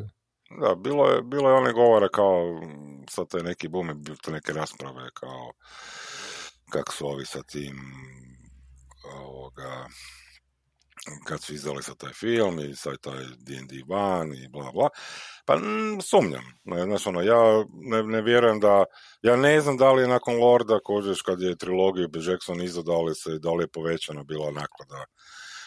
[0.51, 2.61] Da, bilo je, bilo je one govora kao,
[3.11, 5.53] sad to je neki bum, to neke rasprave kao,
[6.73, 7.77] kak su ovi sa tim,
[9.15, 9.87] ovoga,
[11.25, 14.89] kad su izdali sa taj film i sad taj D&D van i bla bla,
[15.45, 16.45] pa mm, sumnjam,
[16.85, 18.85] znaš ono, ja ne, ne vjerujem da,
[19.23, 22.99] ja ne znam da li je nakon Lorda, kožeš kad je trilogiju Jackson izdao, da
[22.99, 25.05] li, se, da li je povećana bila naklada,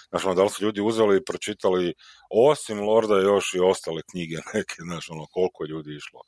[0.09, 1.93] znaš ono, da li su ljudi uzeli i pročitali
[2.31, 6.21] osim Lorda još i ostale knjige neke, znaš ono, koliko je ljudi išlo.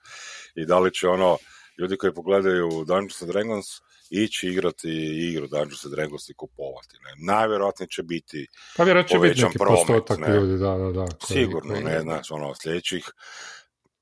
[0.55, 1.37] I da li će ono,
[1.79, 3.65] ljudi koji pogledaju Dungeons and Dragons
[4.09, 4.89] ići igrati
[5.29, 6.97] igru Dungeons and Dragons i kupovati.
[6.97, 7.33] Ne?
[7.33, 10.35] Najvjerojatnije će biti Pa vjerojatno će biti neki promet, postotak ne.
[10.35, 11.05] ljudi, da, da, da.
[11.05, 13.05] koji- sigurno, koji- ne, znaš, ono, sljedećih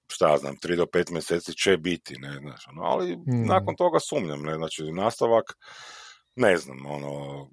[0.08, 3.46] šta znam, 3 do 5 mjeseci će biti, ne, znaš, ono, ali Mm.
[3.48, 5.46] nakon toga sumnjam, ne, znači, nastavak,
[6.36, 7.48] ne znam, ono,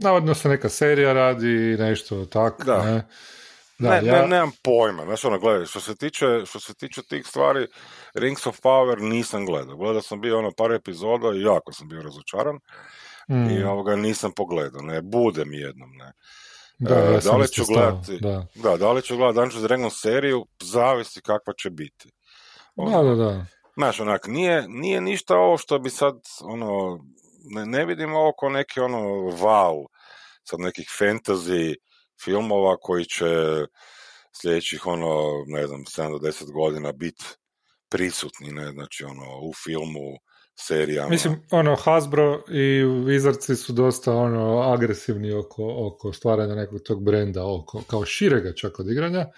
[0.00, 2.84] Navodno se neka serija radi, nešto tako, Da.
[2.84, 3.06] ne?
[3.78, 7.02] Da, ne, ja, ne, nemam pojma, znaš, ono, gledaj, što se tiče, što se tiče
[7.02, 7.66] tih stvari,
[8.14, 12.02] Rings of Power nisam gledao, gledao sam bio ono par epizoda i jako sam bio
[12.02, 12.58] razočaran
[13.30, 16.12] mm, i ovoga nisam pogledao, ne, bude mi jednom, ne.
[16.78, 18.18] da, e, ja da li ću gledati?
[18.20, 18.46] Da.
[18.54, 22.12] Da, da li ću gledati Dungeons and Dragons seriju, zavisi kakva će biti.
[22.76, 23.46] Ono, da, da, da.
[23.76, 27.00] Znaš, onak, nije, nije ništa ovo što bi sad, ono,
[27.44, 28.98] ne, ne vidim ovo kao neki, ono,
[29.30, 29.86] wow,
[30.44, 31.74] sad nekih fantasy
[32.24, 33.26] filmova koji će
[34.40, 37.24] sljedećih, ono, ne znam, 7 do 10 godina biti
[37.88, 40.18] prisutni, ne, znači, ono, u filmu,
[40.60, 41.08] serijama.
[41.08, 47.46] Mislim, ono, Hasbro i Wizardsi su dosta, ono, agresivni oko, oko stvaranja nekog tog brenda,
[47.46, 49.20] oko, kao širega čak od igranja.
[49.20, 49.30] E,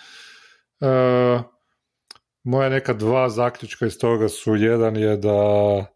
[2.42, 5.86] moja neka dva zaključka iz toga su, jedan je da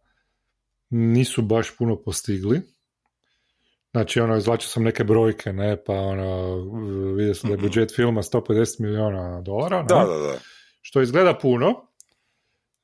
[0.89, 2.63] nisu baš puno postigli.
[3.93, 6.57] Znači, ono, izvlačio sam neke brojke, ne, pa ono,
[7.15, 7.67] vidio sam da je Mhm.
[7.67, 10.39] budžet filma 150 milijuna dolara, ne, Da, da, da.
[10.83, 11.69] što izgleda puno,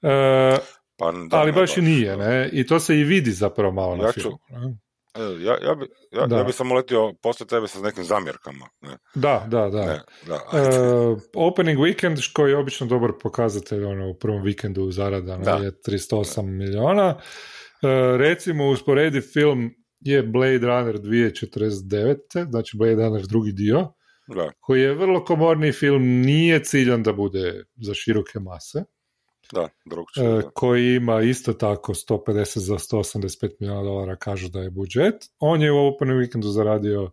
[0.03, 0.57] e,
[0.97, 2.17] Pa, da ali baš i nije, da.
[2.19, 4.39] ne, i to se i vidi zapravo malo na Ja ću- filmu.
[4.51, 4.77] Ne?
[5.15, 6.37] E, Ja, ja, bi, ja, Da.
[6.37, 8.67] ja bi samo letio poslije tebe sa nekim zamjerkama.
[8.81, 9.81] Ne, Da, da, da.
[9.83, 10.61] ne, da, E,
[11.37, 15.51] opening weekend, koji je obično dobar pokazatelj ono, u prvom vikendu zarada, Da.
[15.53, 17.09] je 308 miliona.
[17.09, 17.23] E,
[18.19, 22.17] recimo, usporedi film je Blade Runner 2049.
[22.51, 23.93] Znači Blade Runner drugi dio,
[24.27, 28.85] da, koji je vrlo komorni film, nije ciljan da bude za široke mase,
[29.53, 30.27] da, drugčije.
[30.27, 30.51] e, da.
[30.51, 35.15] koji ima isto tako 150 za 185 milijuna dolara, kažu da je budžet.
[35.39, 37.11] On je u opening weekendu zaradio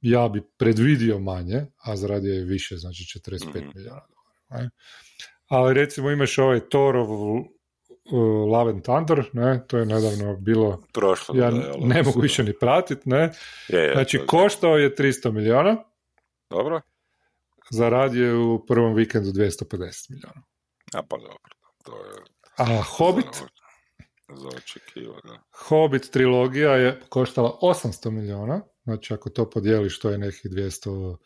[0.00, 3.68] ja bi predvidio manje, a zaradio je više, znači 45 Mhm.
[3.74, 4.70] milijuna dolara.
[5.48, 7.08] Ali recimo imaš ovaj Thorov
[8.06, 8.18] uh,
[8.50, 9.64] Love and Thunder, ne?
[9.66, 11.34] to je nedavno bilo, Prošlo.
[11.36, 13.32] ja da, je, ne mogu više ni pratit, ne?
[13.68, 15.76] Je, je, Znači to je- koštao je 300 milijuna,
[16.50, 16.80] Dobro?
[17.70, 19.66] zaradio je u prvom vikendu 250
[20.10, 20.42] milijuna.
[20.94, 21.38] A pa dobro.
[21.84, 22.12] To je
[22.56, 23.26] A Hobbit,
[24.28, 24.50] za.
[25.24, 25.38] Da.
[25.58, 31.16] Hobbit trilogija je koštala 800 milijuna, znači ako to podijeliš to je nekih 270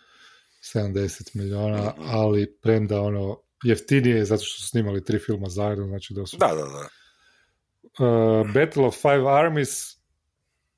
[1.34, 2.02] milijuna, Mhm.
[2.06, 6.36] ali premda ono jeftinije je zato što su snimali tri filma zajedno, znači da su...
[6.36, 6.88] da, da, da.
[8.04, 9.96] Uh, Battle of Five Armies,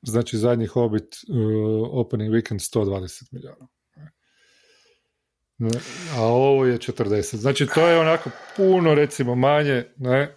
[0.02, 3.68] znači zadnji Hobbit uh, opening weekend 120 milijuna.
[5.60, 5.70] Ne,
[6.16, 7.36] A ovo je 40.
[7.36, 10.36] Znači to je onako puno recimo manje, ne?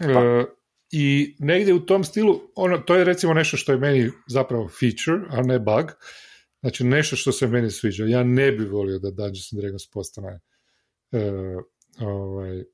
[0.00, 0.44] E,
[0.90, 5.26] I negdje u tom stilu, ono, to je recimo nešto što je meni zapravo feature,
[5.30, 5.92] a ne bug.
[6.60, 8.04] Znači nešto što se meni sviđa.
[8.04, 10.40] Ja ne bi volio da Dungeons and Dragons postane
[12.00, 12.64] ovaj,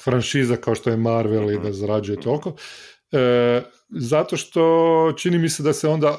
[0.00, 2.52] franšiza kao što je Marvel i da zarađuje toliko.
[3.12, 6.18] E, zato što čini mi se da se onda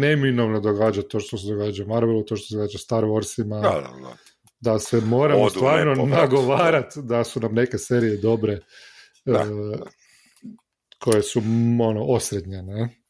[0.00, 4.08] neminovno događa to što se događa Marvelu, to što se događa Star Warsima, Da, da,
[4.08, 4.16] da.
[4.60, 8.58] da se moramo Odu stvarno nagovarati da su nam neke serije dobre
[9.24, 9.38] Da.
[9.38, 9.44] e,
[10.98, 11.42] koje su
[11.80, 13.03] ono osrednje, ne?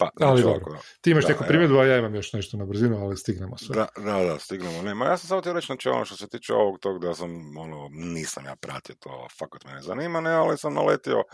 [0.00, 0.56] Pa, Ali dobro.
[0.56, 3.58] ovako, Ti imaš Da, neku primjedbu, a ja imam još nešto na brzinu, ali stignemo
[3.58, 3.74] sve.
[3.74, 4.82] Da, da, da, stignemo.
[4.82, 7.56] Nema, ja sam samo htio reći, znači ono što se tiče ovog tog da sam,
[7.58, 11.24] ono, nisam ja pratio to, fakat mene zanima, ne, ali sam naletio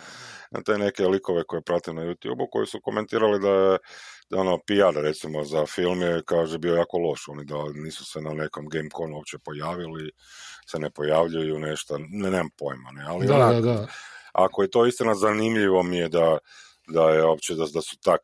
[0.51, 3.79] na te neke likove koje pratim na YouTube-u koji su komentirali da je
[4.31, 8.21] da ono PR recimo za film je kaže bio jako loš, oni da nisu se
[8.21, 10.11] na nekom Gameconu uopće pojavili,
[10.71, 13.87] se ne pojavljuju nešto, ne nemam pojma, ne, ali Da, da, da.
[14.33, 16.39] ako je to istina zanimljivo mi je da,
[16.89, 18.21] da je uopće da, da su tak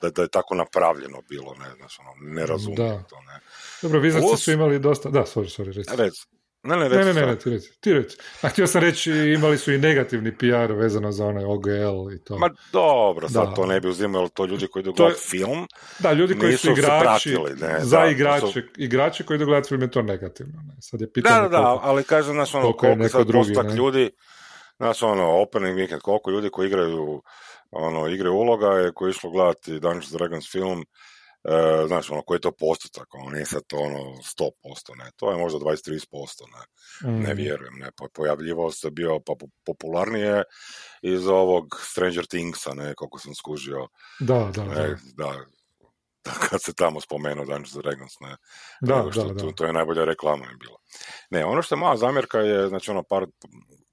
[0.00, 3.02] da, da je tako napravljeno bilo, ne, znaš, ono, ne razumijem Da.
[3.02, 3.40] to, ne.
[3.82, 5.10] Dobro, vi Plus- su imali dosta...
[5.10, 5.90] Da, sorry, sorry, reci.
[5.96, 6.12] Rec,
[6.62, 8.16] ne, ne, Ne, reci ne, ne, ne, ti reci, ti reci.
[8.42, 11.70] A htio sam reći, imali su i negativni PR vezano za onaj OGL
[12.12, 12.38] i to.
[12.38, 13.54] Ma dobro, sad Da.
[13.54, 15.66] to ne bi uzimali, to ljudi koji idu je- gledati film,
[15.98, 19.68] Da, ljudi koji su igrači, pratili, ne, za da, igrače, su- igrači koji idu gledati
[19.68, 20.62] film je to negativno.
[20.62, 20.74] Ne?
[20.80, 23.18] Sad je pitanje da, da, da, koliko- ali kažem, znaš, ono, koliko je koliko neko
[23.18, 24.10] sad drugi, ljudi,
[24.76, 27.22] znaš, ono, opening weekend, koliko ljudi koji igraju,
[27.70, 30.84] ono, igre uloga je koji je išlo gledati Dungeons Dragons film,
[31.44, 35.30] e, znaš, ono, koji je to postotak, ono, nije sad to, ono, 100%, ne, to
[35.30, 36.64] je možda 23%, ne,
[37.10, 37.20] Mm.
[37.22, 40.42] ne vjerujem, ne, po- pojavljivao se bio pa po- popularnije
[41.02, 43.88] iz ovog Stranger Thingsa, ne, koliko sam skužio,
[44.20, 44.82] Da, da, da.
[44.82, 45.32] E, da,
[46.24, 48.36] da, kad se tamo spomenuo Dungeons Dragons, ne,
[48.80, 49.40] Da, nego što da, da.
[49.40, 50.78] To, to je najbolja reklama je bila.
[51.30, 53.26] Ne, ono što je moja zamjerka je, znači ono, par,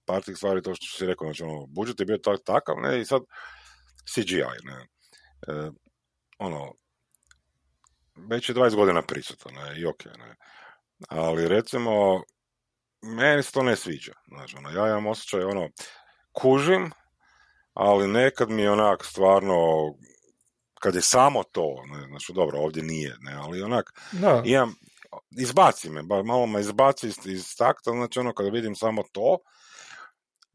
[0.06, 3.02] par tih stvari, to što si rekao, znači ono, budžet je bio tak, takav, ne,
[3.02, 3.22] i sad
[4.14, 4.88] CGI, ne,
[5.48, 5.72] e,
[6.38, 6.74] ono,
[8.30, 10.36] već je 20 godina prisutan, ne, i ok, ne,
[11.10, 12.24] ali recimo,
[13.02, 15.70] meni se to ne sviđa, znači ono, ja imam osjećaj, ono,
[16.32, 16.92] kužim,
[17.74, 19.56] ali nekad mi je onak stvarno
[20.80, 24.76] kad je samo to, ne, znači dobro, ovdje nije, ne, ali onak, Da, imam,
[25.38, 29.38] izbaci me, malo me izbaci iz, iz takta, znači ono kada vidim samo to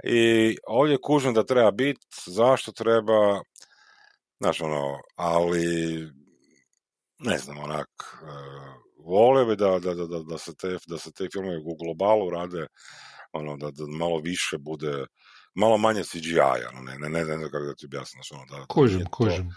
[0.02, 3.42] i ovdje kužim da treba biti, zašto treba,
[4.40, 5.66] znači ono, ali
[7.18, 7.88] ne znam, onak,
[8.22, 8.26] e,
[9.04, 12.30] volio bi da, da, da, da, da se te, da se te filme u globalu
[12.30, 12.66] rade,
[13.32, 15.06] ono, da, da malo više bude,
[15.54, 18.66] malo manje CGI-a, ono, ne, ne, ne, ne znam kako da ti objasnim, ono, da,
[18.66, 19.50] kužim, nije to- kužim.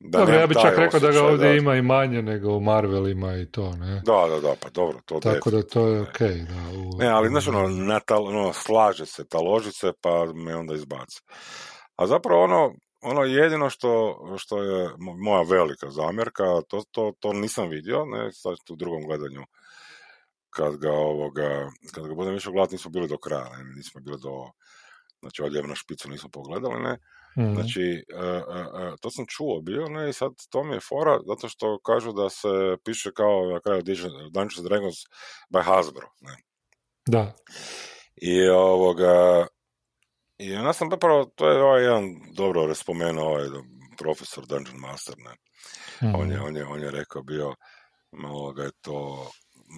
[0.00, 2.60] Da Dobro, ja bih čak rekao da ga ovdje da- ima i manje nego u
[2.60, 4.02] Marvelima i to, ne?
[4.04, 6.34] Da, da, da, pa dobro, to Tako da to je okej.
[6.42, 10.74] da, u- Ne, ali znaš ono, natal, ono, slaže se, taloži se, pa me onda
[10.74, 11.20] izbaci.
[11.96, 17.32] A zapravo ono, ono jedino što, što je mo- moja velika zamjerka, to, to, to
[17.32, 19.42] nisam vidio, ne, sad u drugom gledanju,
[20.50, 24.16] kad ga ovoga, kad ga budem išao gledati, nismo bili do kraja, ne, nismo bili
[24.22, 24.50] do,
[25.20, 26.98] znači odljev na špicu nismo pogledali, ne,
[27.38, 27.54] Mhm.
[27.54, 31.18] Znači, e, e, e, to sam čuo bio, ne, i sad to mi je fora,
[31.28, 32.48] zato što kažu da se
[32.84, 33.82] piše kao na kraju
[34.32, 34.96] Dungeons Dragons
[35.54, 36.36] by Hasbro, ne.
[37.06, 37.32] Da,
[38.16, 39.46] I ovoga,
[40.38, 42.04] I onda sam zapravo, to je ovaj jedan
[42.36, 43.46] dobro spomenuo ovaj
[43.98, 45.34] profesor Dungeon Master, ne.
[46.14, 46.46] On, je, Mhm.
[46.46, 47.54] on, je, on je rekao bio,
[48.12, 49.30] malo ga je to,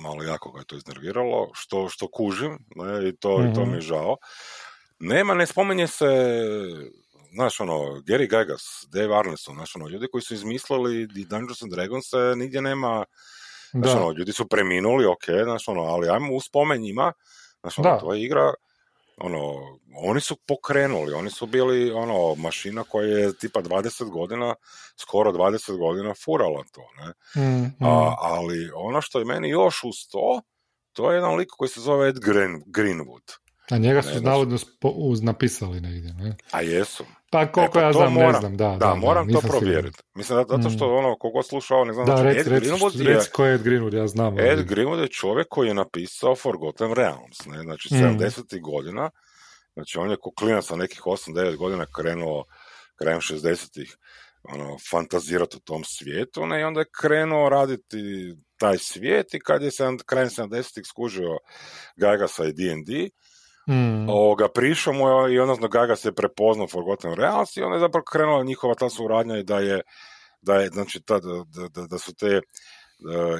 [0.02, 3.70] malo jako ga je to iznerviralo, što, što kužim, ne, i to, i to Mhm.
[3.70, 4.16] mi je žao.
[5.00, 6.06] Nema, ne spominje se,
[7.32, 11.72] znaš, ono, Gary Gygas, Dave Arneson, znaš, ono, ljudi koji su izmislili i Dungeons and
[11.72, 13.04] Dragons nigdje nema,
[13.72, 14.00] znaš, Da.
[14.02, 17.12] ono, ljudi su preminuli, ok, znaš, ono, ali ajmo u spomen njima,
[17.60, 17.98] znaš, ono, Da.
[17.98, 18.54] to je igra,
[19.16, 19.54] ono,
[19.96, 24.54] oni su pokrenuli, oni su bili, ono, mašina koja je tipa 20 godina,
[24.96, 27.12] skoro 20 godina furala to, ne,
[27.42, 27.84] Mm, mm.
[27.86, 30.40] a, ali ono što je meni još uz to,
[30.92, 33.36] to je jedan lik koji se zove Ed Green, Greenwood.
[33.70, 36.36] A njega ne, su navodno uz, napisali negdje, ne?
[36.50, 37.04] A jesu.
[37.30, 38.76] Pa koliko E, pa ja to znam, ne moram- znam, da.
[38.76, 39.60] Da, moram to nisam siguran.
[39.60, 39.98] provjeriti.
[40.14, 40.96] Mislim, da, zato što Mm.
[40.96, 43.62] ono, kogo slušao, ne znam, Da, znači, reci, Ed Greenwood je, reci ko je Ed
[43.62, 44.34] Greenwood, ja znam.
[44.34, 47.96] ali- Ed Greenwood je čovjek koji je napisao Forgotten Realms, ne, znači Mm.
[47.96, 48.60] 70.
[48.60, 49.10] godina,
[49.74, 52.44] znači on je ko klinac sa nekih 8-9 godina krenuo
[52.96, 53.96] krajem 60-ih
[54.44, 57.98] ono, fantazirati u tom svijetu, ne, i onda je krenuo raditi
[58.56, 59.70] taj svijet i kad je
[60.06, 61.38] krajem 70-ih skužio
[61.96, 63.08] Gagasa i D&D,
[63.68, 67.80] Mm, ovoga, prišao mu je i odnosno Gaga se prepoznao Forgotten Realms i onda je
[67.80, 69.80] zapravo krenula njihova ta suradnja i da je,
[70.42, 72.40] da je znači, ta, da, da, da su te e,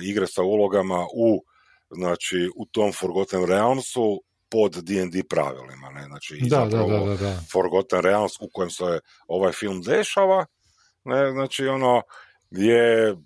[0.03, 1.45] igre sa ulogama u,
[1.91, 7.15] znači, u tom Forgotten Realmsu pod D&D pravilima, ne, znači, i da, da, zapravo da,
[7.15, 7.41] da, da.
[7.53, 10.47] Forgotten Realms u kojem se ovaj film dešava,
[11.05, 12.03] ne, znači, ono,
[12.51, 13.17] je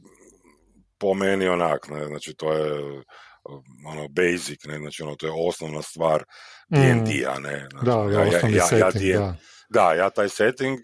[0.99, 3.03] po meni onak, ne, znači, to je
[3.87, 6.25] ono basic, ne, znači ono to je osnovna stvar
[6.69, 9.37] Mm, D&D-a, ne, znači, Da, da, osnovni setting, D&D da.
[9.69, 10.79] da, ja taj setting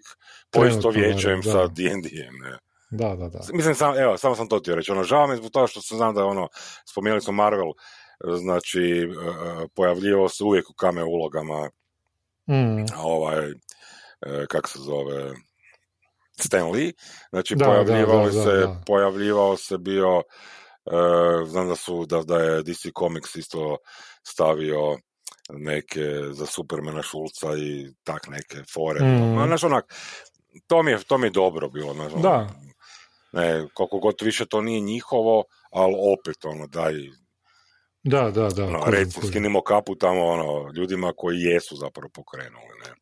[0.51, 1.73] poistovjećujem moram, sa.
[1.73, 2.57] D&D-em, ne.
[2.89, 3.39] Da, da, da.
[3.53, 4.91] Mislim, sam, evo, samo sam to htio reći.
[4.91, 6.47] Ono, žao mi je zbog toga što se znam da, ono,
[6.91, 7.71] spomenuli smo Marvel,
[8.37, 11.69] znači, e, pojavljivao se uvijek u kame ulogama,
[12.49, 13.51] Mm, ovaj,
[14.21, 15.33] e, kak se zove,
[16.39, 16.91] Stan Lee,
[17.29, 18.81] znači, Da, pojavljivao da, da, se, da.
[18.85, 20.23] pojavljivao se bio, e,
[21.45, 23.77] znam da su, da, da je DC Comics isto
[24.23, 24.97] stavio
[25.49, 29.05] neke za Supermana Šulca i tak neke fore.
[29.05, 29.45] Mm.
[29.47, 29.93] Znaš, onak,
[30.67, 31.93] to mi je, to mi je dobro bilo.
[31.93, 32.49] Znaš, ono, Da.
[33.33, 36.93] Ne, koliko god više to nije njihovo, ali opet, ono, daj,
[38.03, 38.65] Da, da, da.
[38.65, 42.93] ono, kužim, reci, kužim, skinimo kapu tamo, ono, ljudima koji jesu zapravo pokrenuli, ne.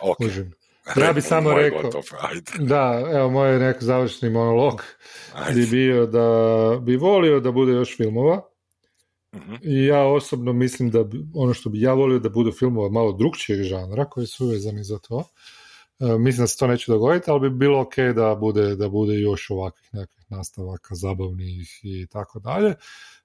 [0.00, 0.16] Ok.
[0.16, 0.52] kužim.
[0.98, 4.82] Ja bi samo rekao- Gotov, ajde, Da, evo, moj neki završni monolog
[5.34, 5.60] ajde.
[5.60, 6.26] bi bio da
[6.78, 8.42] bi volio da bude još filmova
[9.34, 9.54] Mhm.
[9.62, 13.12] i ja osobno mislim da bi, ono što bi ja volio da budu filmova malo
[13.12, 15.24] drugčijeg žanra koji su uvezani za to.
[16.00, 19.14] E, mislim da se to neće dogoditi, ali bi bilo ok da bude, da bude
[19.14, 22.74] još ovakvih nekakvih nastavaka zabavnih i tako dalje.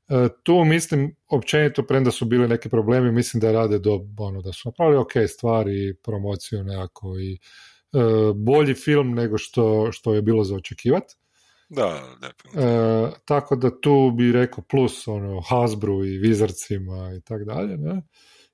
[0.09, 4.53] E, tu mislim, općenito, premda su bili neki problemi, mislim da rade do, ono, da
[4.53, 7.37] su napravili ok stvari, promociju nekako i e,
[8.35, 11.15] bolji film nego što, što je bilo za očekivati.
[11.69, 13.07] Da, definitivno.
[13.07, 18.01] E, tako da tu bi rekao plus ono Hasbru i Wizardsima i tak dalje, ne?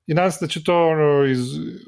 [0.06, 1.40] I nadam se da će to ono, iz,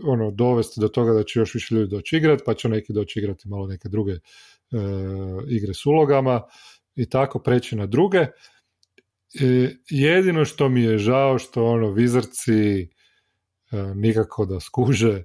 [0.05, 3.19] ono, dovesti do toga da će još više ljudi doći igrati, pa će neki doći
[3.19, 4.19] igrati malo neke druge e,
[5.49, 6.43] igre s ulogama
[6.95, 8.27] i tako preći na druge.
[9.35, 12.89] E, jedino što mi je žao što ono Wizardsi
[13.73, 15.23] e, nikako da skuže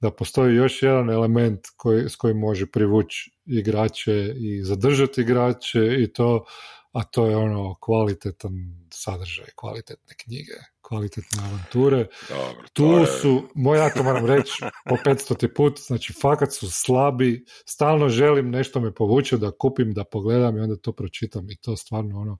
[0.00, 6.12] da postoji još jedan element koji, s kojim može privući igrače i zadržati igrače i
[6.12, 6.44] to,
[6.92, 8.52] a to je ono kvalitetan
[8.92, 12.06] sadržaj, kvalitetne knjige, kvalitetne avanture.
[12.28, 14.52] Dobro, Tu je- su, moj ja to moram reći
[14.88, 20.04] po 500 put, znači fakat su slabi, stalno želim nešto me povuče da kupim, da
[20.04, 22.38] pogledam i onda to pročitam i to stvarno ono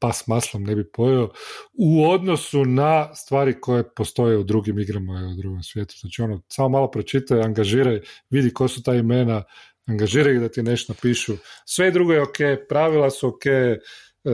[0.00, 1.28] pas maslom ne bi pojeo
[1.72, 5.94] u odnosu na stvari koje postoje u drugim igrama u drugom svijetu.
[6.00, 9.42] Znači ono, samo malo pročitaj, angažiraj, vidi ko su ta imena,
[9.86, 11.32] angažiraj da ti nešto napišu.
[11.66, 12.36] Sve drugo je ok,
[12.68, 13.78] pravila su ok, e,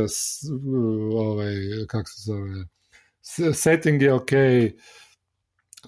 [0.09, 0.45] s-
[1.15, 1.55] ovaj,
[1.89, 2.51] kako se zove,
[3.23, 4.31] s- setting je ok,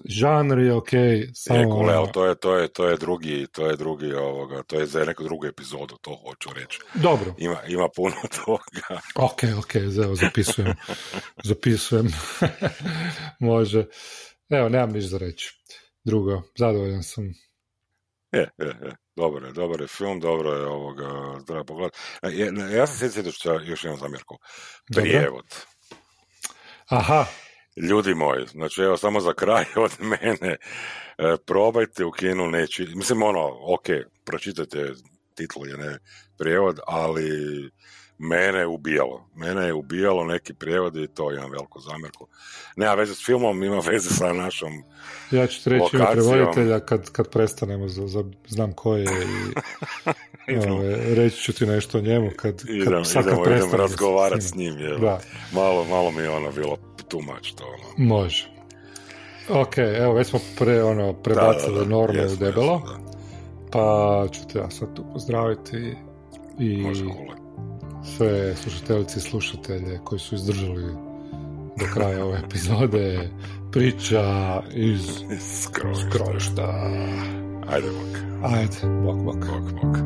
[0.05, 0.89] žanr je ok,
[1.33, 4.13] samo Je, kule, ali ono- to je, to je, to je drugi, to je drugi
[4.13, 6.79] ovoga, to je za neku drugu epizodu, to hoću reći.
[6.93, 8.99] dobro, Ima, ima puno toga.
[9.15, 10.73] ok, ok, evo zapisujem,
[11.43, 12.07] zapisujem,
[13.39, 13.85] može.
[14.49, 15.53] Evo, nemam ništa za reći.
[16.03, 17.23] Drugo, zadovoljan sam.
[18.31, 18.95] Je, je, je.
[19.15, 21.09] Dobar je, dobar je film, dobro je ovoga,
[21.47, 21.97] treba pogledati.
[22.21, 24.37] E, ne, Ja sam sjetio što ja još imam zamjerku.
[24.95, 25.45] Prijevod.
[26.87, 27.25] Aha,
[27.81, 30.57] Ljudi moji, znači evo samo za kraj od mene,
[31.17, 33.85] e, probajte u kinu neći, mislim ono, ok,
[34.25, 34.93] pročitajte
[35.35, 35.97] titlu je ne
[36.37, 37.29] prijevod, ali
[38.17, 39.29] mene je ubijalo.
[39.35, 42.27] Mene je ubijalo neki prijevod i to imam veliku zamjerku.
[42.75, 44.83] Nema veze s filmom, ima veze sa našom
[45.31, 49.05] Ja ću ti reći ime prevoditelja kad, kad prestanemo, za, za, znam ko je
[50.47, 53.53] i ove, reći ću ti nešto o njemu kad, kad, idem, sad kad idemo, idem
[53.53, 54.79] prestanemo razgovarati s s njim.
[54.79, 54.97] Je.
[54.97, 55.19] Da.
[55.53, 56.77] Malo, malo mi je ono bilo
[57.07, 57.63] too much to.
[57.63, 58.07] Ono.
[58.15, 58.49] Može.
[59.49, 63.11] Ok, evo, već smo pre, ono, prebacili Da, da, da, norme jesmo, u debelo, jesmo,
[63.71, 65.95] pa ću te ja sad tu pozdraviti
[66.59, 67.05] i Može,
[68.17, 70.93] sve slušateljice i slušatelje koji su izdržali
[71.79, 73.29] do kraja ove epizode
[73.71, 75.01] priča iz
[75.63, 75.97] Skroz.
[76.09, 76.91] skrovišta.
[77.69, 78.51] Ajde, bok.
[78.51, 79.35] Ajde, bok, bok.
[79.35, 79.97] Bok, bok.